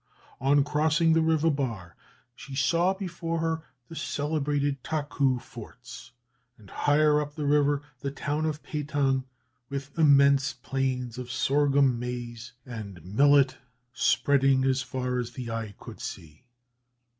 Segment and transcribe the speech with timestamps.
[0.39, 1.95] On crossing the river bar,
[2.35, 6.09] she saw before her the celebrated Taku forts,
[6.57, 9.25] and higher up the river the town of Pehtang,
[9.69, 13.57] with immense plains of sorghum, maize, and millet
[13.93, 16.45] spreading as far as the eye could see.